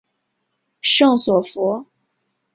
[0.81, 1.85] 圣索弗。